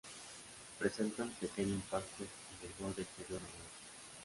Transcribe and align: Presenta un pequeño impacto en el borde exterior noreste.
Presenta 0.79 1.21
un 1.21 1.29
pequeño 1.29 1.75
impacto 1.75 2.23
en 2.23 2.27
el 2.67 2.73
borde 2.79 3.03
exterior 3.03 3.39
noreste. 3.39 3.87